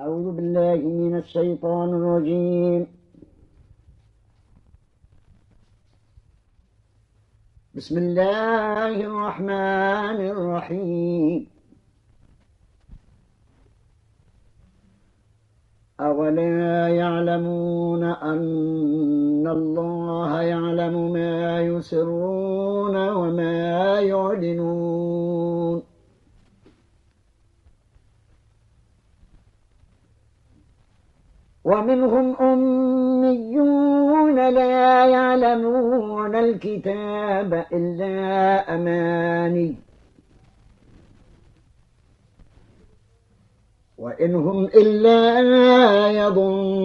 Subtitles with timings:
[0.00, 2.86] أعوذ بالله من الشيطان الرجيم.
[7.76, 11.46] بسم الله الرحمن الرحيم.
[16.00, 25.29] أولا يعلمون أن الله يعلم ما يسرون وما يعلنون.
[31.64, 39.76] ومنهم أميون لا يعلمون الكتاب إلا أماني.
[43.98, 45.40] وإنهم إلا
[46.10, 46.80] يظنون.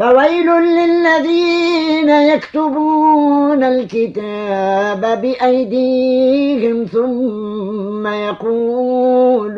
[0.00, 9.50] فويل للذين يكتبون الكتاب بأيديهم ثم يقولون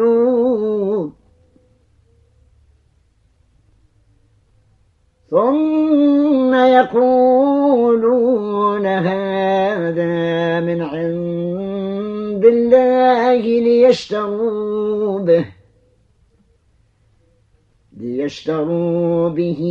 [5.30, 8.06] ثم يقولون
[8.86, 15.61] هذا من عند الله ليشتروا به.
[18.02, 19.62] ليشتروا به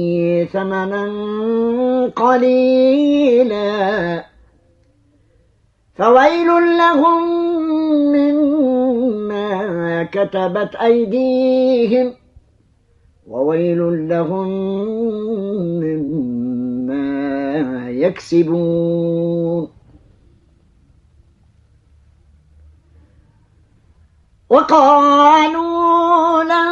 [0.54, 1.04] ثمنا
[2.16, 4.26] قليلا
[5.96, 7.22] فويل لهم
[8.16, 12.14] مما كتبت أيديهم
[13.28, 14.50] وويل لهم
[15.84, 19.68] مما يكسبون
[24.50, 26.71] وقالوا لن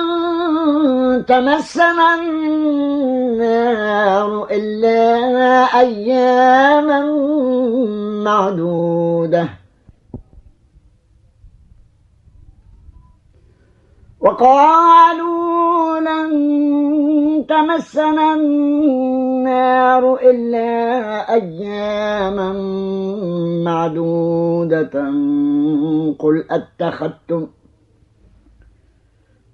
[1.26, 2.48] تمسنا النار
[4.52, 5.10] إلا
[5.80, 7.02] أياما
[8.24, 9.50] معدودة.
[14.20, 16.32] وقالوا لن
[17.50, 20.70] تمسنا النار إلا
[21.34, 22.54] أياما
[23.64, 24.96] معدودة.
[26.20, 27.48] قل أتخذتم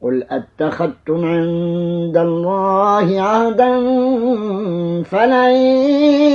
[0.01, 3.71] قل أتخذتم عند الله عهدا
[5.03, 5.55] فلن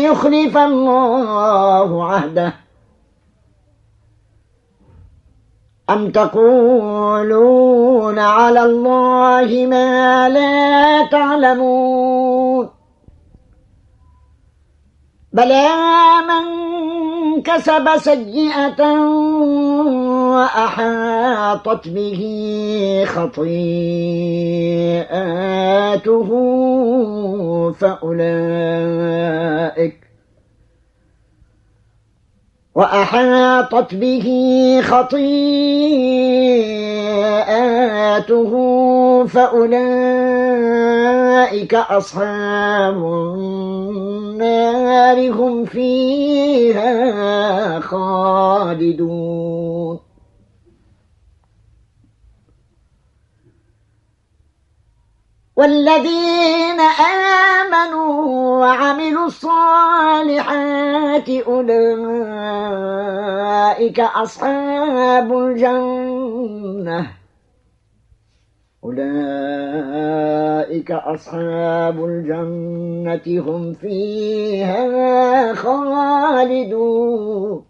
[0.05, 2.55] يخلف الله عهده
[5.91, 7.51] أم تقولون
[8.19, 12.71] على الله ما لا تعلمون
[15.33, 15.69] بلى
[16.29, 16.70] من
[17.43, 18.83] كسب سيئة
[20.31, 22.21] وأحاطت به
[23.07, 23.61] خطيئاته
[27.81, 29.21] فأولئك
[32.81, 34.27] وأحاطت به
[34.85, 35.23] خطيئاته
[39.27, 39.75] فأولئك
[41.75, 42.97] أصحاب
[43.37, 50.01] النار هم فيها خالدون.
[55.57, 56.81] والذين
[57.61, 60.70] آمنوا وعملوا الصالحات
[61.47, 61.71] أولئك
[64.01, 67.07] أصحاب الجنة.
[68.85, 77.70] أولئك أصحاب الجنة هم فيها خالدون.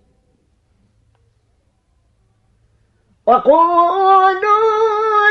[3.27, 4.39] وقولوا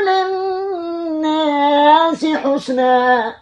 [0.09, 3.35] للناس حسنا.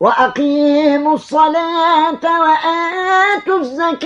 [0.00, 4.02] وأقيموا الصلاة وآتوا الزكاة.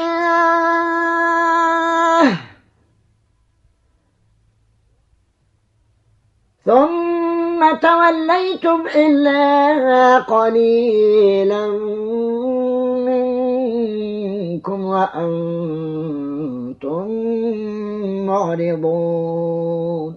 [6.65, 11.67] ثم توليتم إلا قليلا.
[14.57, 17.09] منكم وأنتم
[18.27, 20.17] معرضون.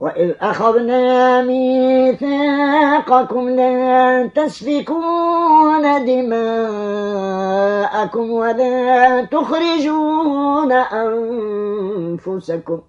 [0.00, 7.10] وإذ أخذنا ميثاقكم لا تسفكون دماءكم
[8.30, 10.72] ولا تخرجون
[12.22, 12.80] أنفسكم.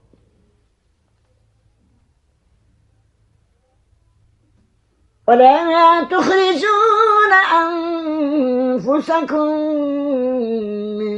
[5.31, 7.31] ولا تخرجون
[8.83, 9.47] أنفسكم
[10.99, 11.17] من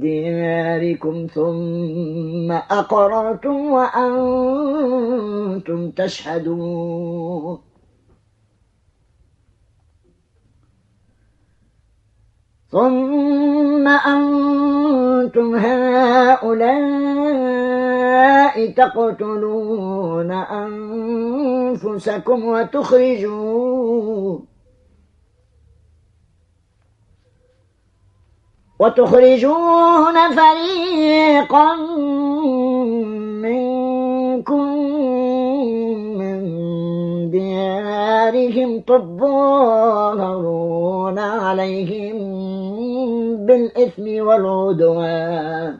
[0.00, 4.20] دياركم ثم أقررتم وأنتم
[5.90, 7.58] تشهدون.
[12.70, 17.59] ثم أنتم هؤلاء
[18.76, 20.30] تقتلون
[21.12, 24.46] أنفسكم وتخرجون
[28.80, 31.76] وتخرجون فريقا
[33.44, 34.66] منكم
[36.18, 36.40] من
[37.30, 40.38] ديارهم تظاهرون
[41.18, 42.16] عليهم
[43.46, 45.79] بالإثم والعدوان.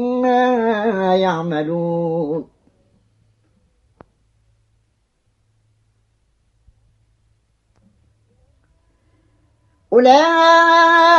[0.25, 2.47] عما يعملون.
[9.93, 11.13] أولئك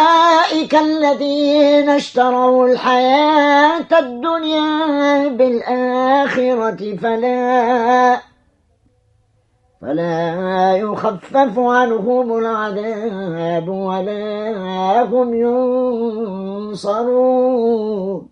[0.74, 8.20] الذين اشتروا الحياة الدنيا بالآخرة فلا
[9.80, 15.34] فلا يخفف عنهم العذاب ولا هم
[16.74, 18.31] ينصرون.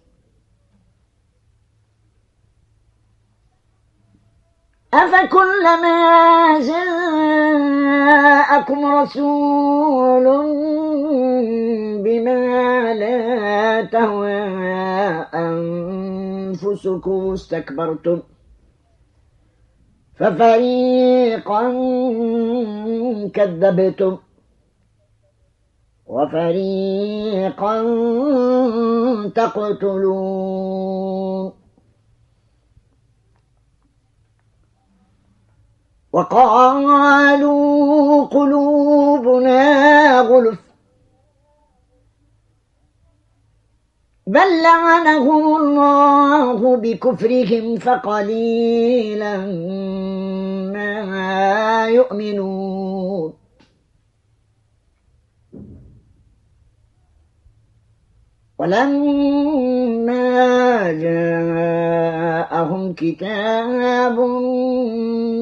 [4.93, 6.59] أفكلما
[7.79, 10.25] جاءكم رسول
[12.03, 14.41] بما لا تهوى
[16.53, 18.21] أنفسكم استكبرتم
[20.15, 21.61] ففريقا
[23.33, 24.17] كذبتم
[26.07, 27.75] وفريقا
[29.35, 30.81] تقتلون
[36.13, 37.55] وقالوا
[38.25, 40.59] قلوبنا غلف.
[44.27, 49.37] بل لعنهم الله بكفرهم فقليلا
[50.73, 53.40] ما يؤمنون.
[58.61, 60.21] ولما
[61.01, 64.19] جاءهم كتاب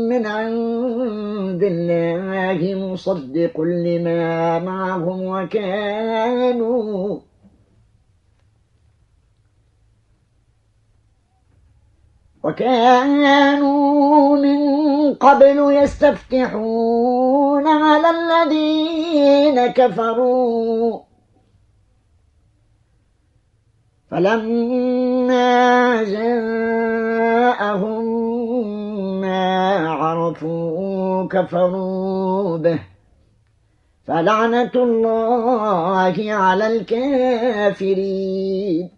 [0.10, 7.20] من عند الله مصدق لما معهم وكانوا
[12.44, 14.60] وكانوا من
[15.14, 21.09] قبل يستفتحون على الذين كفروا.
[24.12, 28.06] فلما جاءهم
[29.22, 32.80] ما عرفوا كفروا به.
[34.08, 38.90] فلعنة الله على الكافرين.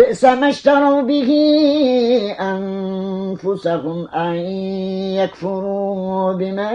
[0.00, 1.30] بئس ما اشتروا به
[2.40, 4.34] أنفسهم أن
[5.20, 6.72] يكفروا بما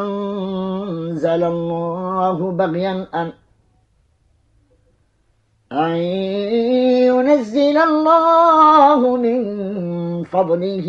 [0.00, 3.32] أنزل الله بغيا أن
[5.72, 5.96] أن
[7.08, 9.42] ينزل الله من
[10.24, 10.88] فضله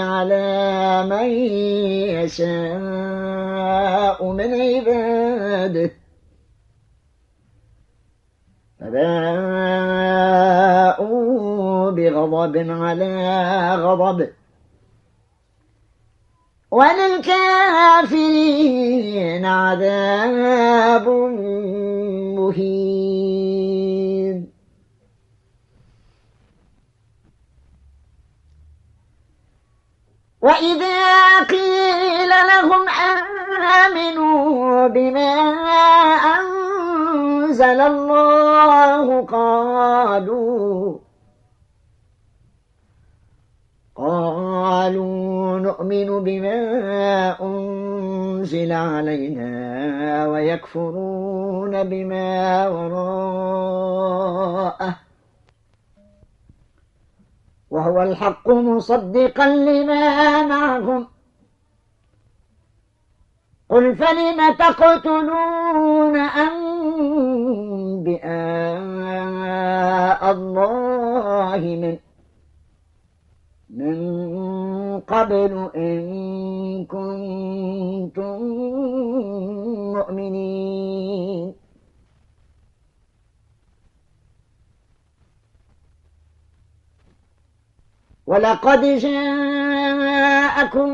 [0.00, 1.30] على من
[2.18, 2.72] يشاء
[4.32, 5.90] من عباده.
[8.80, 9.95] فباءوا
[11.96, 13.12] بغضب على
[13.74, 14.28] غضب.
[16.70, 21.08] وللكافرين عذاب
[22.38, 23.36] مهين.
[30.46, 32.88] وإذا قيل لهم
[33.84, 35.32] آمنوا بما
[36.38, 40.98] أنزل الله قالوا
[43.96, 46.60] قالوا نؤمن بما
[47.42, 53.76] أنزل علينا ويكفرون بما وراءه.
[57.70, 61.06] وهو الحق مصدقا لما معهم.
[63.68, 66.76] قل فلم تقتلون أنبئاء
[70.30, 72.05] الله من
[73.70, 78.42] من قبل إن كنتم
[79.96, 81.54] مؤمنين.
[88.26, 90.90] ولقد جاءكم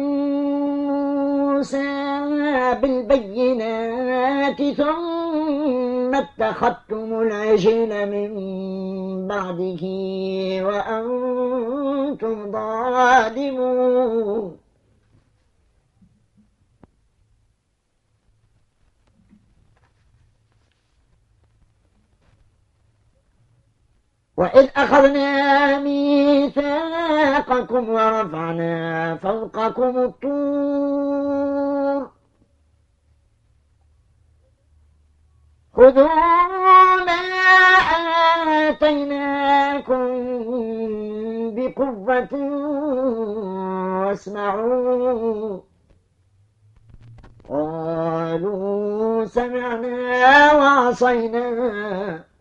[1.63, 8.31] موسى بالبينات ثم اتخذتم العجل من
[9.29, 9.83] بعده
[10.67, 14.62] وأنتم ظالمون.
[24.43, 26.69] وإذ أخذنا ميثاقكم
[27.89, 31.43] ورفعنا فوقكم الطور.
[35.77, 36.09] خذوا
[37.07, 37.23] ما
[38.69, 40.03] آتيناكم
[41.57, 42.35] بقوة
[44.07, 45.61] واسمعوا.
[47.49, 52.32] قالوا سمعنا وعصينا.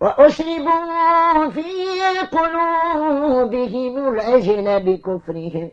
[0.00, 1.62] وأشربوا في
[2.32, 5.70] قلوبهم العجل بكفرهم.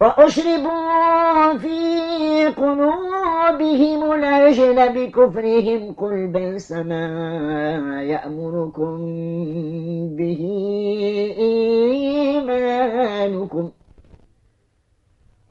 [0.00, 5.92] وأشربوا في قلوبهم العجل بكفرهم.
[5.92, 8.96] قل بئس ما يأمركم
[10.16, 10.42] به
[12.38, 13.70] إيمانكم.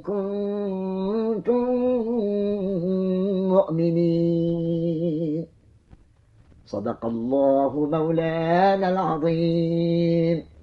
[0.00, 1.66] كنتم
[3.54, 5.46] مؤمنين.
[6.66, 10.55] صدق الله مولانا العظيم.